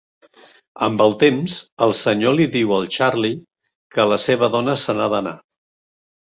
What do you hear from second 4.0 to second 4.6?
la seva